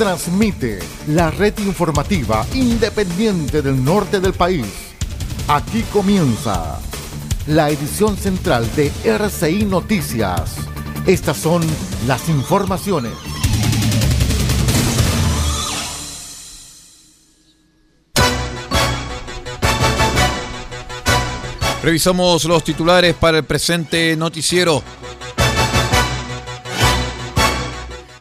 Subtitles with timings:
[0.00, 4.64] transmite la red informativa independiente del norte del país.
[5.46, 6.80] Aquí comienza
[7.46, 10.56] la edición central de RCI Noticias.
[11.06, 11.60] Estas son
[12.06, 13.12] las informaciones.
[21.82, 24.82] Revisamos los titulares para el presente noticiero.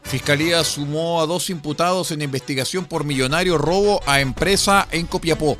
[0.10, 5.56] Fiscalía sumó a dos imputados en investigación por millonario robo a empresa en Copiapó.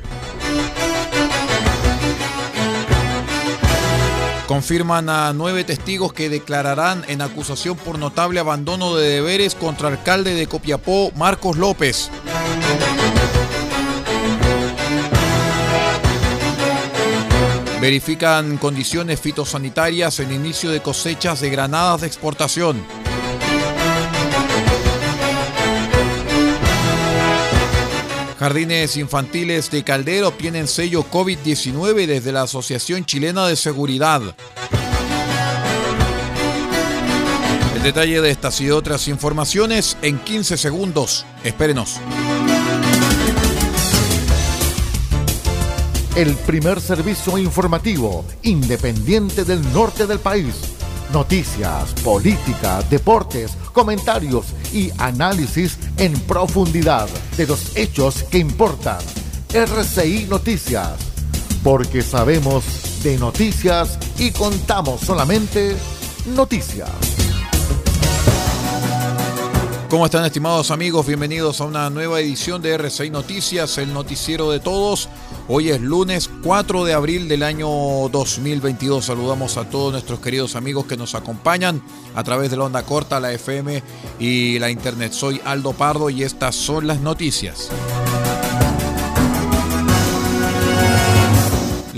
[4.48, 10.34] Confirman a nueve testigos que declararán en acusación por notable abandono de deberes contra alcalde
[10.34, 12.10] de Copiapó, Marcos López.
[17.80, 22.84] Verifican condiciones fitosanitarias en inicio de cosechas de granadas de exportación.
[28.40, 34.22] Jardines infantiles de Caldero obtienen sello COVID-19 desde la Asociación Chilena de Seguridad.
[37.76, 41.26] El detalle de estas y otras informaciones en 15 segundos.
[41.44, 42.00] Espérenos.
[46.16, 50.79] El primer servicio informativo independiente del norte del país.
[51.12, 58.98] Noticias, política, deportes, comentarios y análisis en profundidad de los hechos que importan.
[59.52, 60.92] RCI Noticias.
[61.64, 62.64] Porque sabemos
[63.02, 65.74] de noticias y contamos solamente
[66.26, 66.90] noticias.
[69.88, 71.04] ¿Cómo están estimados amigos?
[71.08, 75.08] Bienvenidos a una nueva edición de RCI Noticias, el noticiero de todos.
[75.52, 79.04] Hoy es lunes 4 de abril del año 2022.
[79.04, 81.82] Saludamos a todos nuestros queridos amigos que nos acompañan
[82.14, 83.82] a través de la onda corta, la FM
[84.20, 85.12] y la internet.
[85.12, 87.68] Soy Aldo Pardo y estas son las noticias.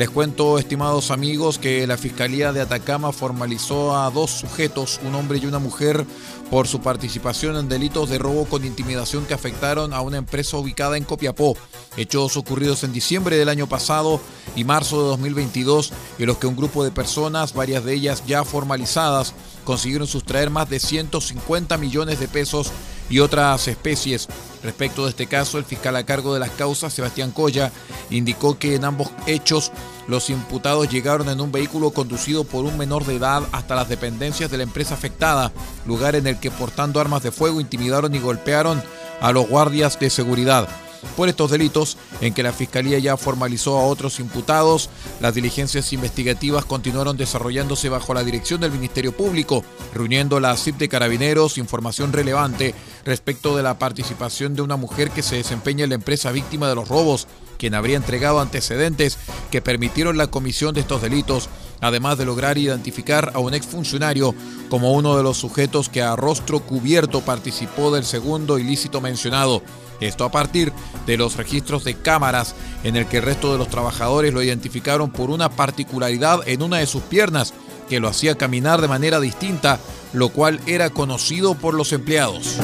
[0.03, 5.39] Les cuento, estimados amigos, que la Fiscalía de Atacama formalizó a dos sujetos, un hombre
[5.39, 6.05] y una mujer,
[6.51, 10.97] por su participación en delitos de robo con intimidación que afectaron a una empresa ubicada
[10.97, 11.57] en Copiapó.
[11.97, 14.21] Hechos ocurridos en diciembre del año pasado
[14.57, 18.43] y marzo de 2022, en los que un grupo de personas, varias de ellas ya
[18.43, 22.73] formalizadas, consiguieron sustraer más de 150 millones de pesos
[23.12, 24.27] y otras especies.
[24.62, 27.71] Respecto de este caso, el fiscal a cargo de las causas, Sebastián Colla,
[28.11, 29.71] indicó que en ambos hechos
[30.09, 34.50] los imputados llegaron en un vehículo conducido por un menor de edad hasta las dependencias
[34.50, 35.53] de la empresa afectada,
[35.84, 38.83] lugar en el que portando armas de fuego intimidaron y golpearon
[39.21, 40.67] a los guardias de seguridad.
[41.17, 44.91] Por estos delitos, en que la Fiscalía ya formalizó a otros imputados,
[45.21, 49.65] las diligencias investigativas continuaron desarrollándose bajo la dirección del Ministerio Público,
[49.95, 52.75] reuniendo la CIP de Carabineros información relevante
[53.05, 56.75] respecto de la participación de una mujer que se desempeña en la empresa víctima de
[56.75, 57.27] los robos,
[57.59, 59.19] quien habría entregado antecedentes
[59.51, 61.49] que permitieron la comisión de estos delitos,
[61.81, 64.35] además de lograr identificar a un exfuncionario
[64.69, 69.62] como uno de los sujetos que a rostro cubierto participó del segundo ilícito mencionado.
[70.02, 70.72] Esto a partir
[71.06, 75.10] de los registros de cámaras en el que el resto de los trabajadores lo identificaron
[75.10, 77.54] por una particularidad en una de sus piernas
[77.88, 79.78] que lo hacía caminar de manera distinta,
[80.12, 82.58] lo cual era conocido por los empleados.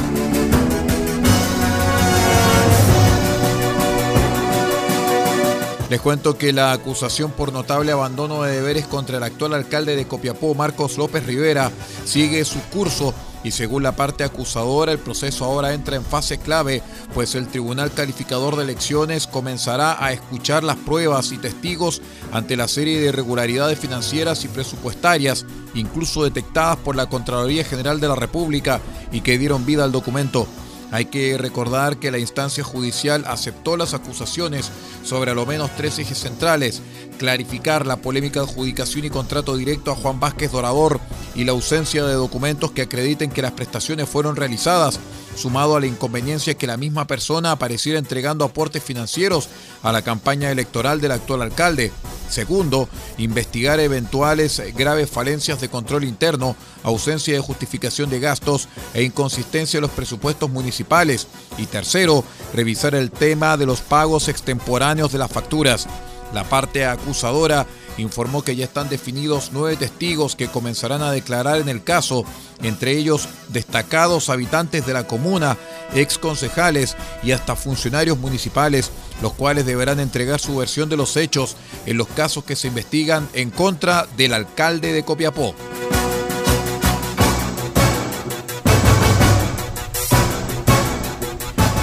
[5.91, 10.07] Les cuento que la acusación por notable abandono de deberes contra el actual alcalde de
[10.07, 11.71] Copiapó, Marcos López Rivera,
[12.05, 13.15] sigue su curso
[13.45, 16.83] y según la parte acusadora el proceso ahora entra en fase clave,
[17.15, 22.03] pues el Tribunal Calificador de Elecciones comenzará a escuchar las pruebas y testigos
[22.33, 28.09] ante la serie de irregularidades financieras y presupuestarias, incluso detectadas por la Contraloría General de
[28.09, 28.81] la República
[29.13, 30.47] y que dieron vida al documento.
[30.91, 34.71] Hay que recordar que la instancia judicial aceptó las acusaciones
[35.05, 36.81] sobre a lo menos tres ejes centrales,
[37.19, 41.01] clarificar la polémica adjudicación y contrato directo a Juan Vázquez Dorador
[41.35, 44.99] y la ausencia de documentos que acrediten que las prestaciones fueron realizadas,
[45.39, 49.49] sumado a la inconveniencia que la misma persona apareciera entregando aportes financieros
[49.83, 51.93] a la campaña electoral del actual alcalde.
[52.29, 59.79] Segundo, investigar eventuales graves falencias de control interno, ausencia de justificación de gastos e inconsistencia
[59.79, 61.27] en los presupuestos municipales.
[61.57, 65.87] Y tercero, revisar el tema de los pagos extemporáneos de las facturas.
[66.33, 67.67] La parte acusadora
[67.97, 72.25] informó que ya están definidos nueve testigos que comenzarán a declarar en el caso,
[72.63, 75.57] entre ellos destacados habitantes de la comuna,
[75.95, 78.91] ex concejales y hasta funcionarios municipales,
[79.23, 83.29] los cuales deberán entregar su versión de los hechos en los casos que se investigan
[83.33, 85.55] en contra del alcalde de Copiapó.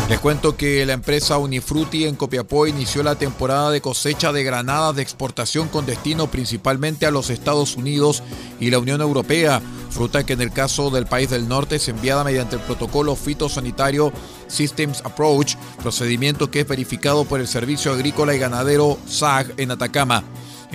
[0.08, 4.96] Les cuento que la empresa Unifruti en Copiapó inició la temporada de cosecha de granadas
[4.96, 8.22] de exportación con destino principalmente a los Estados Unidos
[8.60, 12.24] y la Unión Europea, fruta que en el caso del país del norte es enviada
[12.24, 14.14] mediante el protocolo fitosanitario
[14.48, 20.24] Systems Approach, procedimiento que es verificado por el Servicio Agrícola y Ganadero SAG en Atacama.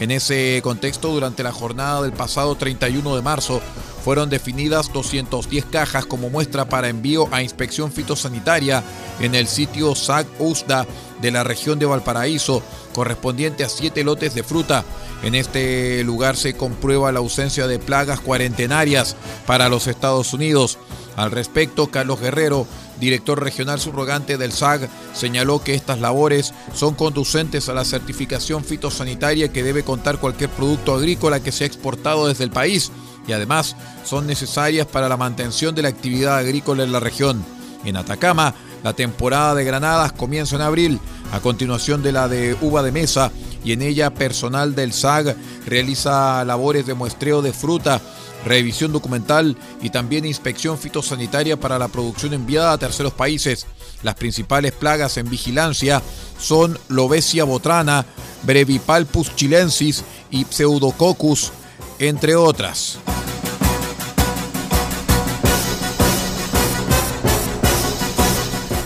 [0.00, 3.60] En ese contexto, durante la jornada del pasado 31 de marzo,
[4.02, 8.82] fueron definidas 210 cajas como muestra para envío a inspección fitosanitaria
[9.20, 10.86] en el sitio SAC USDA
[11.20, 12.62] de la región de Valparaíso,
[12.94, 14.84] correspondiente a siete lotes de fruta.
[15.22, 19.16] En este lugar se comprueba la ausencia de plagas cuarentenarias
[19.46, 20.78] para los Estados Unidos.
[21.16, 22.66] Al respecto, Carlos Guerrero,
[23.00, 29.52] director regional subrogante del SAG, señaló que estas labores son conducentes a la certificación fitosanitaria
[29.52, 32.92] que debe contar cualquier producto agrícola que sea exportado desde el país
[33.26, 37.44] y además son necesarias para la mantención de la actividad agrícola en la región.
[37.84, 41.00] En Atacama, la temporada de granadas comienza en abril,
[41.32, 43.30] a continuación de la de uva de mesa,
[43.62, 45.36] y en ella personal del SAG
[45.66, 48.00] realiza labores de muestreo de fruta,
[48.44, 53.66] revisión documental y también inspección fitosanitaria para la producción enviada a terceros países.
[54.02, 56.02] Las principales plagas en vigilancia
[56.38, 58.06] son Lobesia botrana,
[58.42, 61.52] Brevipalpus chilensis y Pseudococcus,
[61.98, 62.98] entre otras.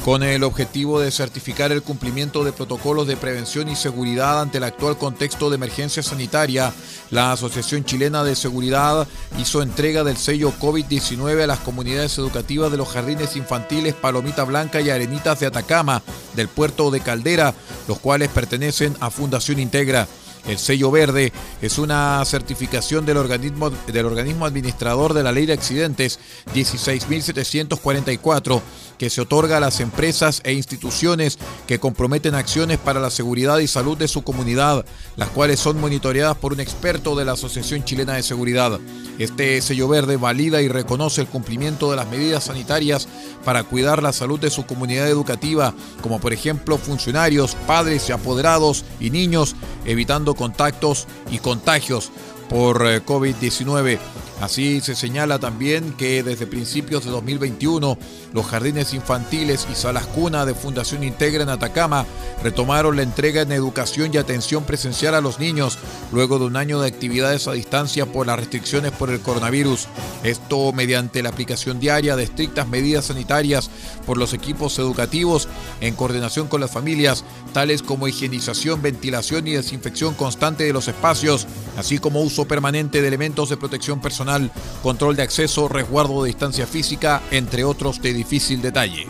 [0.05, 4.65] Con el objetivo de certificar el cumplimiento de protocolos de prevención y seguridad ante el
[4.65, 6.75] actual contexto de emergencia sanitaria.
[7.11, 9.09] La Asociación Chilena de Seguridad
[9.39, 14.83] hizo entrega del sello COVID-19 a las comunidades educativas de los jardines infantiles Palomita Blanca
[14.83, 16.03] y Arenitas de Atacama,
[16.37, 17.55] del puerto de Caldera,
[17.89, 20.07] los cuales pertenecen a Fundación Integra.
[20.47, 25.55] El sello verde es una certificación del organismo, del organismo administrador de la ley de
[25.55, 26.19] accidentes
[26.55, 28.61] 16.744
[28.99, 33.67] que se otorga a las empresas e instituciones que comprometen acciones para la seguridad y
[33.67, 34.85] salud de su comunidad,
[35.17, 38.79] las cuales son monitoreadas por un experto de la Asociación Chilena de Seguridad.
[39.19, 43.09] Este sello verde valida y reconoce el cumplimiento de las medidas sanitarias
[43.45, 48.85] para cuidar la salud de su comunidad educativa, como por ejemplo funcionarios, padres y apoderados
[49.01, 49.55] y niños,
[49.85, 52.11] evitando contactos y contagios
[52.49, 53.99] por eh, COVID-19.
[54.45, 57.97] Así se señala también que desde principios de 2021
[58.35, 62.05] los jardines infantiles y salas cuna de Fundación Integra en Atacama
[62.43, 65.79] retomaron la entrega en educación y atención presencial a los niños
[66.13, 69.89] luego de un año de actividades a distancia por las restricciones por el coronavirus.
[70.25, 73.71] Esto mediante la aplicación diaria de estrictas medidas sanitarias
[74.05, 75.49] por los equipos educativos
[75.81, 77.25] en coordinación con las familias,
[77.55, 81.47] tales como higienización, ventilación y desinfección constante de los espacios,
[81.79, 84.34] así como uso permanente de elementos de protección personal,
[84.83, 89.07] control de acceso, resguardo de distancia física, entre otros de difícil detalle.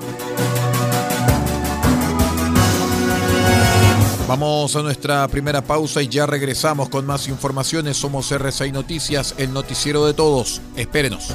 [4.27, 7.99] Vamos a nuestra primera pausa y ya regresamos con más informaciones.
[7.99, 10.63] Somos RCI Noticias, el noticiero de todos.
[10.77, 11.35] Espérenos.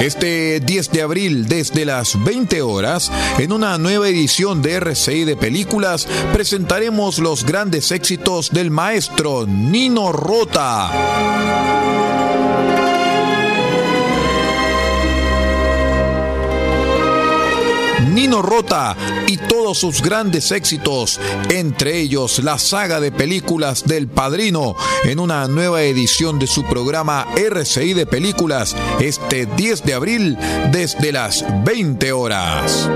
[0.00, 5.36] Este 10 de abril, desde las 20 horas, en una nueva edición de RCI de
[5.36, 10.90] Películas, presentaremos los grandes éxitos del maestro Nino Rota.
[18.14, 24.76] Nino Rota y todos sus grandes éxitos, entre ellos la saga de películas del Padrino,
[25.02, 30.38] en una nueva edición de su programa RCI de Películas, este 10 de abril
[30.70, 32.88] desde las 20 horas.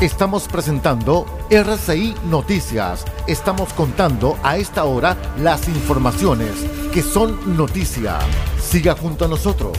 [0.00, 3.04] Estamos presentando RCI Noticias.
[3.26, 6.52] Estamos contando a esta hora las informaciones
[6.92, 8.20] que son noticia.
[8.62, 9.76] Siga junto a nosotros.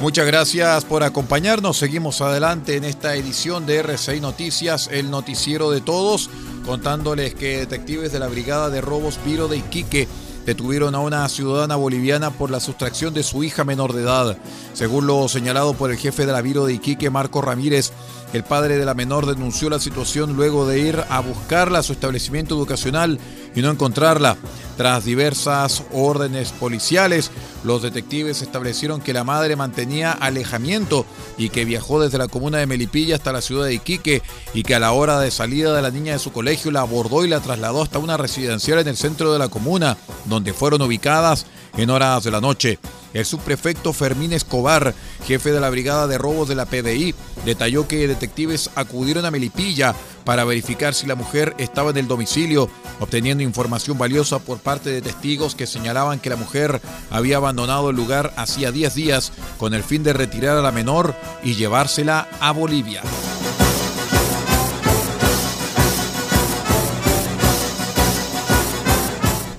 [0.00, 1.76] Muchas gracias por acompañarnos.
[1.76, 6.30] Seguimos adelante en esta edición de RCI Noticias, el noticiero de todos,
[6.64, 10.06] contándoles que detectives de la Brigada de Robos Piro de Iquique
[10.46, 14.38] detuvieron a una ciudadana boliviana por la sustracción de su hija menor de edad.
[14.72, 17.92] Según lo señalado por el jefe de la Viro de Iquique, Marco Ramírez,
[18.32, 21.92] el padre de la menor denunció la situación luego de ir a buscarla a su
[21.92, 23.18] establecimiento educacional
[23.54, 24.36] y no encontrarla.
[24.76, 27.30] Tras diversas órdenes policiales,
[27.64, 31.06] los detectives establecieron que la madre mantenía alejamiento
[31.38, 34.74] y que viajó desde la comuna de Melipilla hasta la ciudad de Iquique y que
[34.74, 37.40] a la hora de salida de la niña de su colegio la abordó y la
[37.40, 41.46] trasladó hasta una residencial en el centro de la comuna, donde fueron ubicadas
[41.78, 42.78] en horas de la noche.
[43.16, 44.94] El subprefecto Fermín Escobar,
[45.24, 47.14] jefe de la brigada de robos de la PDI,
[47.46, 49.94] detalló que detectives acudieron a Melipilla
[50.24, 52.68] para verificar si la mujer estaba en el domicilio,
[53.00, 57.96] obteniendo información valiosa por parte de testigos que señalaban que la mujer había abandonado el
[57.96, 62.52] lugar hacía 10 días con el fin de retirar a la menor y llevársela a
[62.52, 63.00] Bolivia.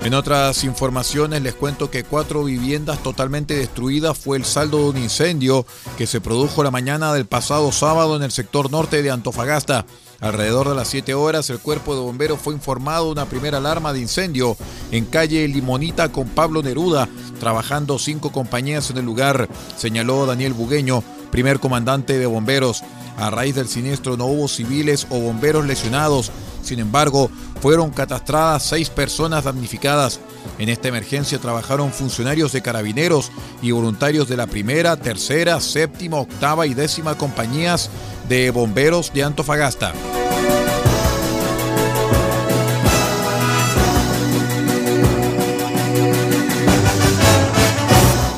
[0.07, 4.97] En otras informaciones les cuento que cuatro viviendas totalmente destruidas fue el saldo de un
[4.99, 5.65] incendio
[5.97, 9.85] que se produjo la mañana del pasado sábado en el sector norte de Antofagasta.
[10.21, 13.91] Alrededor de las 7 horas, el cuerpo de bomberos fue informado de una primera alarma
[13.91, 14.55] de incendio
[14.91, 17.09] en calle Limonita con Pablo Neruda,
[17.41, 22.81] trabajando cinco compañías en el lugar, señaló Daniel Bugueño, primer comandante de bomberos.
[23.17, 26.31] A raíz del siniestro no hubo civiles o bomberos lesionados,
[26.67, 27.31] sin embargo,
[27.61, 30.19] fueron catastradas seis personas damnificadas.
[30.59, 33.31] En esta emergencia trabajaron funcionarios de carabineros
[33.61, 37.89] y voluntarios de la primera, tercera, séptima, octava y décima compañías
[38.27, 39.93] de bomberos de Antofagasta.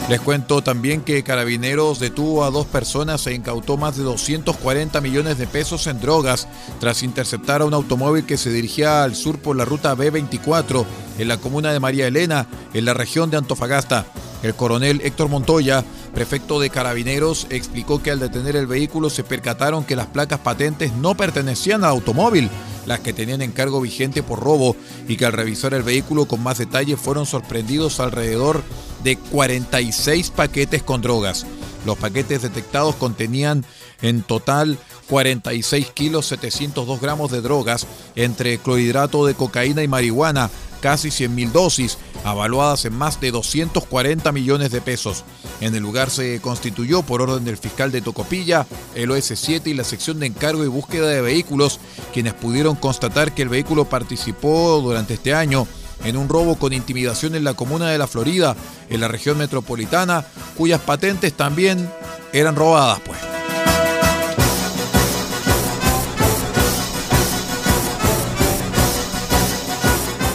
[0.09, 5.37] Les cuento también que Carabineros detuvo a dos personas e incautó más de 240 millones
[5.37, 6.47] de pesos en drogas
[6.79, 10.83] tras interceptar a un automóvil que se dirigía al sur por la ruta B24
[11.19, 14.07] en la comuna de María Elena, en la región de Antofagasta.
[14.41, 15.85] El coronel Héctor Montoya,
[16.15, 20.91] prefecto de Carabineros, explicó que al detener el vehículo se percataron que las placas patentes
[20.93, 22.49] no pertenecían al automóvil,
[22.87, 24.75] las que tenían encargo vigente por robo
[25.07, 28.63] y que al revisar el vehículo con más detalle fueron sorprendidos alrededor
[29.03, 31.45] de 46 paquetes con drogas.
[31.85, 33.65] Los paquetes detectados contenían
[34.01, 34.77] en total
[35.09, 40.49] 46 kilos 702 gramos de drogas entre clorhidrato de cocaína y marihuana,
[40.81, 45.23] casi 100.000 dosis, avaluadas en más de 240 millones de pesos.
[45.61, 48.65] En el lugar se constituyó, por orden del fiscal de Tocopilla,
[48.95, 51.79] el OS7 y la sección de encargo y búsqueda de vehículos,
[52.13, 55.67] quienes pudieron constatar que el vehículo participó durante este año
[56.03, 58.55] en un robo con intimidación en la comuna de La Florida,
[58.89, 60.25] en la región metropolitana,
[60.57, 61.89] cuyas patentes también
[62.33, 63.19] eran robadas, pues.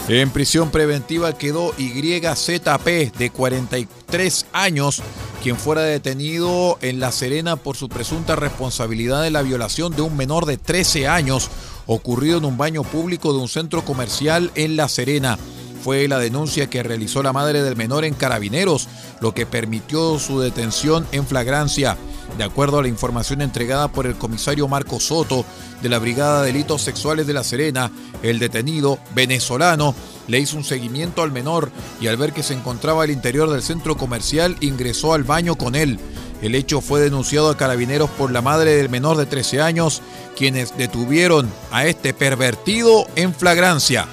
[0.07, 5.03] En prisión preventiva quedó YZP de 43 años,
[5.43, 10.15] quien fuera detenido en La Serena por su presunta responsabilidad de la violación de un
[10.15, 11.49] menor de 13 años
[11.87, 15.39] ocurrido en un baño público de un centro comercial en La Serena.
[15.83, 18.89] Fue la denuncia que realizó la madre del menor en Carabineros,
[19.21, 21.99] lo que permitió su detención en flagrancia.
[22.39, 25.45] De acuerdo a la información entregada por el comisario Marco Soto
[25.83, 27.91] de la Brigada de Delitos Sexuales de La Serena,
[28.23, 29.95] el detenido venezolano
[30.27, 33.63] le hizo un seguimiento al menor y al ver que se encontraba al interior del
[33.63, 36.01] centro comercial ingresó al baño con él.
[36.43, 40.03] El hecho fue denunciado a carabineros por la madre del menor de 13 años,
[40.37, 44.07] quienes detuvieron a este pervertido en flagrancia.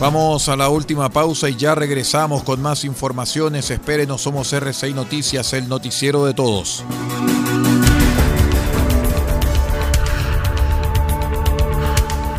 [0.00, 3.70] Vamos a la última pausa y ya regresamos con más informaciones.
[3.70, 6.84] Espérenos, somos RCI Noticias, el noticiero de todos.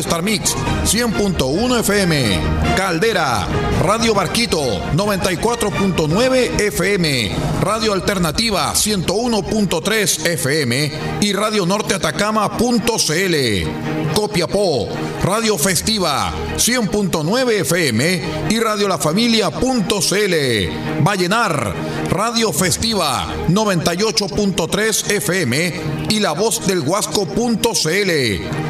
[0.00, 2.40] Star Mix 100.1 FM.
[2.76, 3.46] Caldera,
[3.82, 7.30] Radio Barquito 94.9 FM.
[7.60, 13.34] Radio Alternativa 101.3 FM y Radio Norte Atacama.cl.
[14.14, 14.88] Copiapó,
[15.22, 20.34] Radio Festiva 100.9 FM y Radio La Familia.cl.
[21.02, 21.74] Vallenar,
[22.10, 25.72] Radio Festiva 98.3 FM
[26.08, 28.69] y La Voz del Huasco.cl.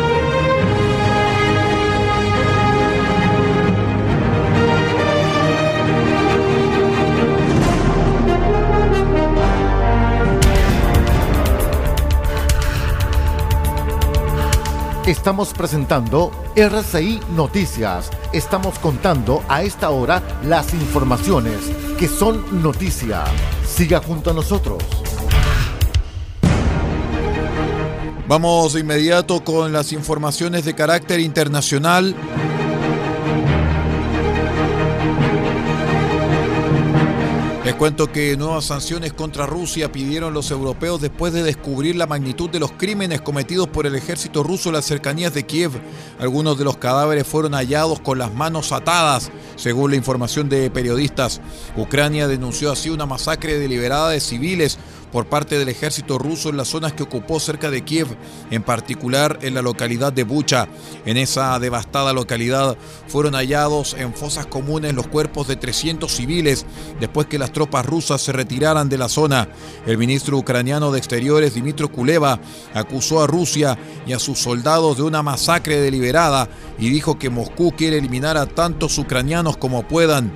[15.11, 18.09] Estamos presentando RCI Noticias.
[18.31, 21.57] Estamos contando a esta hora las informaciones
[21.99, 23.25] que son noticia.
[23.67, 24.81] Siga junto a nosotros.
[28.25, 32.15] Vamos de inmediato con las informaciones de carácter internacional.
[37.71, 42.49] Les cuento que nuevas sanciones contra Rusia pidieron los europeos después de descubrir la magnitud
[42.49, 45.71] de los crímenes cometidos por el ejército ruso en las cercanías de Kiev.
[46.19, 51.39] Algunos de los cadáveres fueron hallados con las manos atadas, según la información de periodistas.
[51.77, 54.77] Ucrania denunció así una masacre deliberada de civiles
[55.11, 58.07] por parte del ejército ruso en las zonas que ocupó cerca de Kiev,
[58.49, 60.67] en particular en la localidad de Bucha.
[61.05, 66.65] En esa devastada localidad fueron hallados en fosas comunes los cuerpos de 300 civiles
[66.99, 69.49] después que las tropas rusas se retiraran de la zona.
[69.85, 72.39] El ministro ucraniano de Exteriores, Dimitro Kuleva,
[72.73, 77.71] acusó a Rusia y a sus soldados de una masacre deliberada y dijo que Moscú
[77.71, 80.31] quiere eliminar a tantos ucranianos como puedan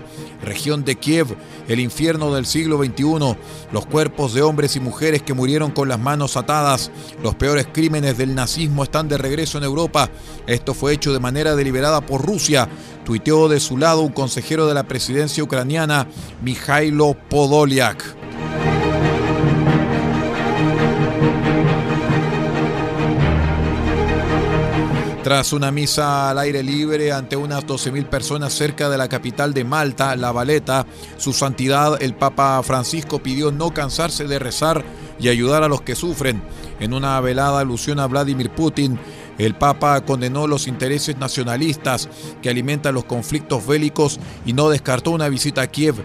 [0.46, 1.36] región de Kiev,
[1.68, 3.36] el infierno del siglo XXI,
[3.72, 6.89] los cuerpos de hombres y mujeres que murieron con las manos atadas,
[7.21, 10.10] los peores crímenes del nazismo están de regreso en Europa.
[10.47, 12.67] Esto fue hecho de manera deliberada por Rusia,
[13.04, 16.08] tuiteó de su lado un consejero de la presidencia ucraniana,
[16.41, 18.25] Mikhailo Podolyak.
[25.26, 29.64] Tras una misa al aire libre ante unas 12.000 personas cerca de la capital de
[29.64, 30.86] Malta, La Valeta,
[31.18, 34.86] su santidad el Papa Francisco pidió no cansarse de rezar
[35.20, 36.44] y ayudar a los que sufren.
[36.80, 39.00] En una velada alusión a Vladimir Putin,
[39.38, 42.10] el Papa condenó los intereses nacionalistas
[42.41, 45.95] que alimentan los conflictos bélicos y no descartó una visita a Kiev.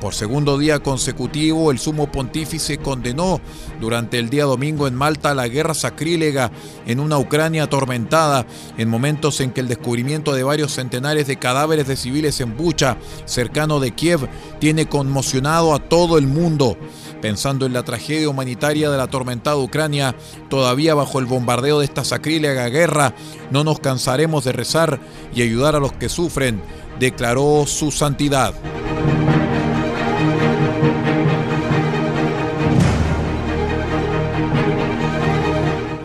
[0.00, 3.40] Por segundo día consecutivo, el sumo pontífice condenó
[3.80, 6.50] durante el día domingo en Malta la guerra sacrílega
[6.86, 11.86] en una Ucrania atormentada, en momentos en que el descubrimiento de varios centenares de cadáveres
[11.86, 16.76] de civiles en Bucha, cercano de Kiev, tiene conmocionado a todo el mundo
[17.20, 20.14] pensando en la tragedia humanitaria de la atormentada Ucrania,
[20.48, 23.14] todavía bajo el bombardeo de esta sacrílega guerra,
[23.50, 25.00] no nos cansaremos de rezar
[25.34, 26.60] y ayudar a los que sufren,
[26.98, 28.54] declaró su santidad.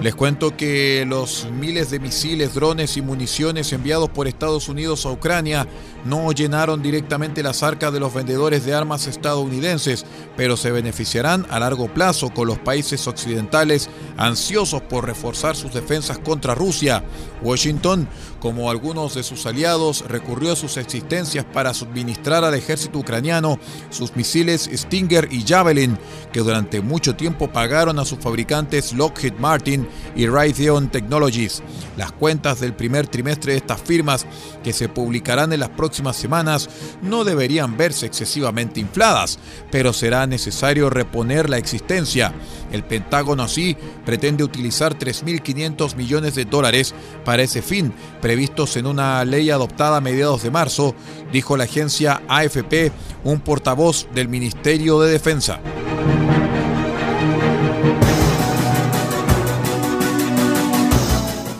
[0.05, 5.11] Les cuento que los miles de misiles, drones y municiones enviados por Estados Unidos a
[5.11, 5.67] Ucrania
[6.05, 10.05] no llenaron directamente las arcas de los vendedores de armas estadounidenses,
[10.37, 16.19] pero se beneficiarán a largo plazo con los países occidentales ansiosos por reforzar sus defensas
[16.19, 17.03] contra Rusia.
[17.41, 18.07] Washington,
[18.39, 23.57] como algunos de sus aliados, recurrió a sus existencias para suministrar al ejército ucraniano
[23.89, 25.97] sus misiles Stinger y Javelin,
[26.31, 31.61] que durante mucho tiempo pagaron a sus fabricantes Lockheed Martin y Raytheon Technologies.
[31.97, 34.25] Las cuentas del primer trimestre de estas firmas,
[34.63, 36.69] que se publicarán en las próximas semanas,
[37.01, 39.39] no deberían verse excesivamente infladas,
[39.71, 42.33] pero será necesario reponer la existencia.
[42.71, 49.23] El Pentágono así pretende utilizar 3.500 millones de dólares para ese fin, previstos en una
[49.23, 50.95] ley adoptada a mediados de marzo,
[51.31, 52.91] dijo la agencia AFP,
[53.23, 55.59] un portavoz del Ministerio de Defensa.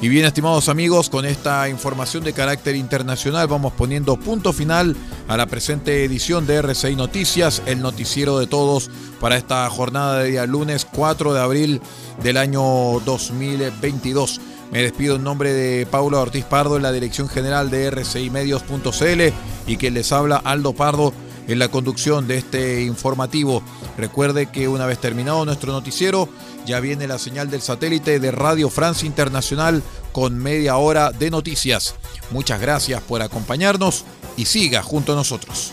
[0.06, 4.96] Y bien, estimados amigos, con esta información de carácter internacional vamos poniendo punto final
[5.28, 10.30] a la presente edición de RCI Noticias, el noticiero de todos para esta jornada de
[10.30, 11.82] día lunes 4 de abril
[12.22, 12.62] del año
[13.04, 14.42] 2022.
[14.72, 19.22] Me despido en nombre de Paula Ortiz Pardo en la dirección general de RCI Medios.cl
[19.66, 21.14] y que les habla Aldo Pardo
[21.48, 23.64] en la conducción de este informativo.
[23.98, 26.30] Recuerde que una vez terminado nuestro noticiero,
[26.66, 31.96] ya viene la señal del satélite de Radio Francia Internacional con media hora de noticias.
[32.32, 35.72] Muchas gracias por acompañarnos y siga junto a nosotros.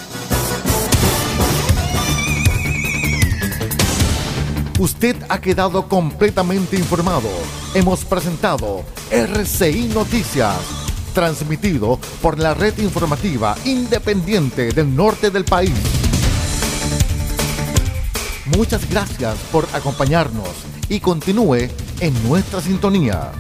[4.79, 7.29] Usted ha quedado completamente informado.
[7.73, 10.57] Hemos presentado RCI Noticias,
[11.15, 16.02] transmitido por la red informativa independiente del norte del país.
[18.57, 20.49] Muchas gracias por acompañarnos
[20.89, 21.69] y continúe
[22.01, 23.33] en nuestra sintonía.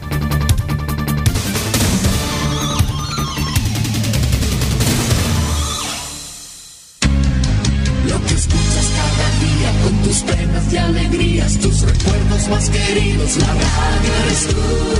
[8.09, 13.46] Lo que escuchas cada día con tus penas y alegrías, tus recuerdos más queridos, la
[13.48, 14.91] radio eres tú.